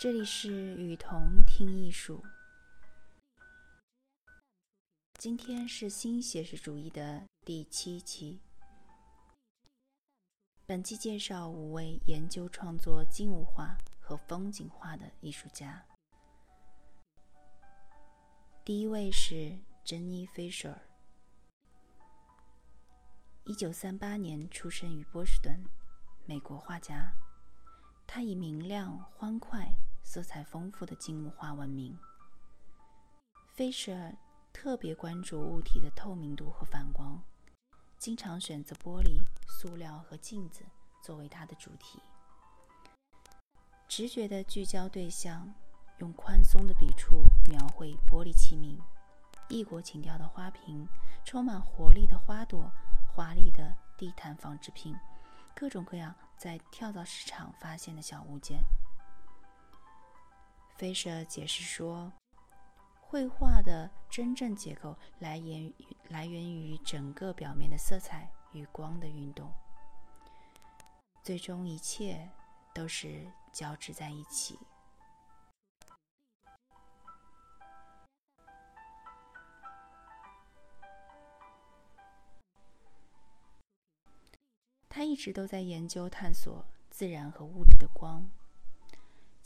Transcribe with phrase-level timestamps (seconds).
[0.00, 2.24] 这里是雨桐听艺术。
[5.14, 8.38] 今天是新写实主义的第七期。
[10.66, 15.84] 本期介绍五位研究创作静物画和风景画的艺术家。
[18.64, 20.80] 第一位是珍妮·菲舍尔，
[23.42, 25.68] 一九三八年出生于波士顿，
[26.24, 27.12] 美国画家。
[28.06, 29.76] 他以明亮、欢快。
[30.10, 31.94] 色彩丰富的静物画闻名。
[33.52, 34.16] 菲舍尔
[34.54, 37.22] 特别关注物体的透明度和反光，
[37.98, 40.64] 经常选择玻璃、塑料和镜子
[41.02, 42.00] 作为他的主题。
[43.86, 45.52] 直觉的聚焦对象，
[45.98, 48.80] 用宽松的笔触描绘玻璃器皿、
[49.50, 50.88] 异国情调的花瓶、
[51.22, 52.72] 充满活力的花朵、
[53.14, 54.96] 华丽的地毯纺织品、
[55.54, 58.64] 各种各样在跳蚤市场发现的小物件。
[60.78, 62.12] 菲舍解释说，
[63.00, 65.74] 绘画的真正结构来源于
[66.08, 69.52] 来源于整个表面的色彩与光的运动，
[71.24, 72.30] 最终一切
[72.72, 74.56] 都是交织在一起。
[84.88, 88.24] 他一直都在研究探索自然和物质的光。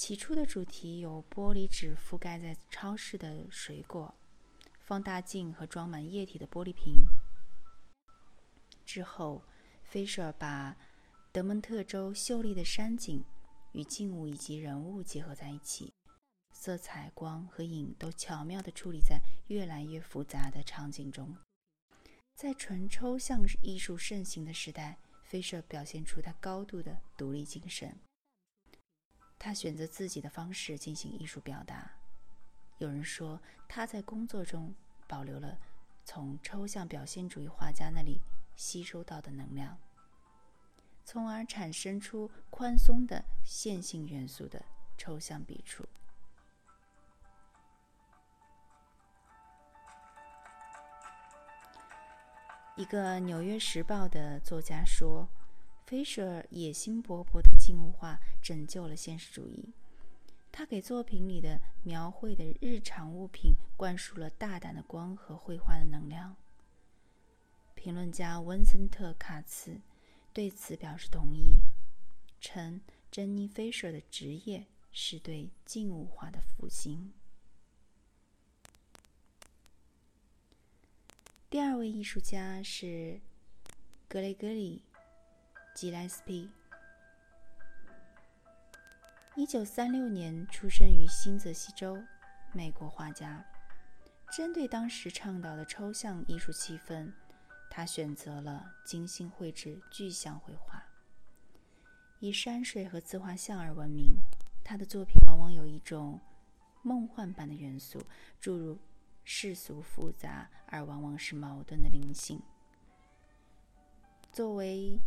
[0.00, 4.14] 起初的主题有玻璃纸覆盖在超市的水果、
[4.78, 7.06] 放大镜和装满液体的玻璃瓶。
[8.86, 9.42] 之后，
[9.82, 10.74] 菲舍尔把
[11.30, 13.22] 德蒙特州秀丽的山景
[13.72, 15.92] 与静物以及人物结合在一起，
[16.50, 21.36] 色彩、光和影都巧妙地处理在越来越复杂的场景中。
[22.34, 27.94] 在纯抽象艺术盛行的时代，菲舍表现出他高度的独立精神。
[29.42, 31.92] 他选择自己的方式进行艺术表达。
[32.76, 34.74] 有人说，他在工作中
[35.08, 35.58] 保留了
[36.04, 38.20] 从抽象表现主义画家那里
[38.54, 39.78] 吸收到的能量，
[41.06, 44.62] 从而产生出宽松的线性元素的
[44.98, 45.86] 抽象笔触。
[52.76, 55.26] 一个《纽约时报》的作家说。
[55.90, 59.70] 菲舍尔野心勃勃的静物画拯救了现实主义。
[60.52, 66.36] 他给作品里的描绘的日常物品灌输了大胆的光和绘画的能量。
[67.74, 69.80] 评论家温森特·卡茨
[70.32, 71.58] 对此表示同意，
[72.40, 72.80] 称
[73.10, 77.12] 珍妮·菲舍尔的职业是对静物画的复兴。
[81.50, 83.20] 第二位艺术家是
[84.06, 84.84] 格雷戈里。
[85.80, 86.50] 吉莱斯皮，
[89.34, 91.96] 一九三六年出生于新泽西州，
[92.52, 93.42] 美国画家。
[94.30, 97.10] 针对当时倡导的抽象艺术气氛，
[97.70, 100.82] 他选择了精心绘制具象绘画，
[102.18, 104.18] 以山水和自画像而闻名。
[104.62, 106.20] 他的作品往往有一种
[106.82, 108.02] 梦幻般的元素，
[108.38, 108.78] 注入
[109.24, 112.38] 世俗复杂而往往是矛盾的灵性。
[114.30, 115.00] 作为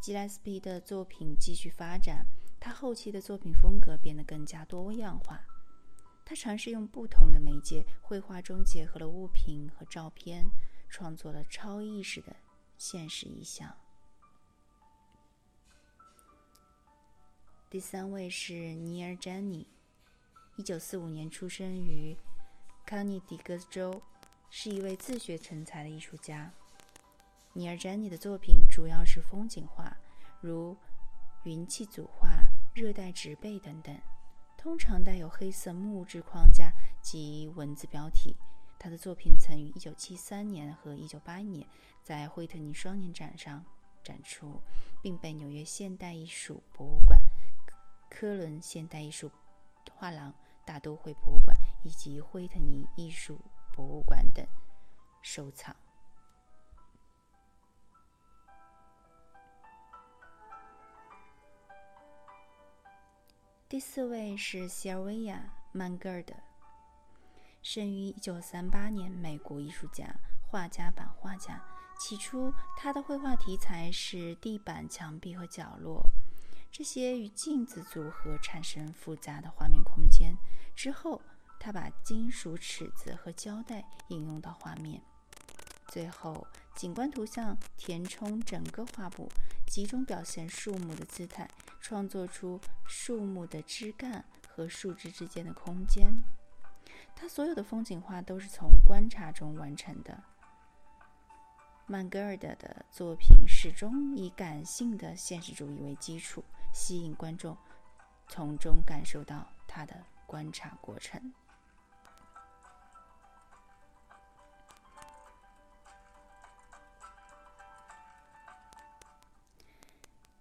[0.00, 2.26] 吉莱斯皮的作品继续发展，
[2.60, 5.44] 他后期的作品风格变得更加多样化。
[6.24, 10.48] 他尝试用不同的媒介绘画中结合了物品和照片，
[10.88, 12.36] 创作了超意识的
[12.76, 13.76] 现实意象。
[17.68, 19.66] 第三位是尼尔·詹尼，
[20.56, 22.16] 一九四五年出生于
[22.84, 24.00] 康涅狄格州，
[24.50, 26.52] 是一位自学成才的艺术家。
[27.56, 29.96] 尼尔·詹尼的作品主要是风景画，
[30.42, 30.76] 如
[31.44, 32.28] 云气组画、
[32.74, 33.98] 热带植被等等，
[34.58, 38.36] 通常带有黑色木质框架及文字标题。
[38.78, 41.66] 他的作品曾于1973年和1981年
[42.02, 43.64] 在惠特尼双年展上
[44.04, 44.60] 展出，
[45.00, 47.18] 并被纽约现代艺术博物馆、
[48.10, 49.30] 科伦现代艺术
[49.94, 50.30] 画廊、
[50.66, 53.40] 大都会博物馆以及惠特尼艺术
[53.72, 54.46] 博物馆等
[55.22, 55.74] 收藏。
[63.68, 65.38] 第四位是西尔维亚·
[65.72, 66.32] 曼格尔德，
[67.62, 70.06] 生于1938年，美国艺术家、
[70.46, 71.60] 画家、版画家。
[71.98, 76.00] 起初，他的绘画题材是地板、墙壁和角落，
[76.70, 80.36] 这些与镜子组合产生复杂的画面空间。
[80.76, 81.20] 之后，
[81.58, 85.02] 他把金属尺子和胶带引用到画面。
[85.88, 86.46] 最后，
[86.76, 89.26] 景观图像填充整个画布，
[89.66, 91.48] 集中表现树木的姿态，
[91.80, 96.12] 创作出树木的枝干和树枝之间的空间。
[97.14, 100.22] 他所有的风景画都是从观察中完成的。
[101.86, 106.44] 曼格尔德的作品始终以感性的现实主义为基础，
[106.74, 107.56] 吸引观众
[108.28, 111.32] 从中感受到他的观察过程。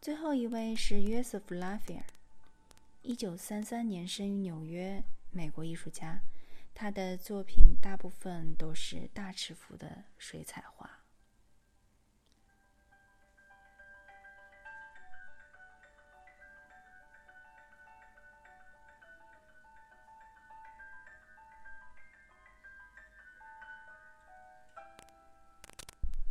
[0.06, 2.04] 最后一位是约瑟夫·拉斐尔，
[3.02, 6.22] 一九三三年生于纽约，美国艺术家。
[6.76, 10.95] 他的作品大部分都是大尺幅的水彩画。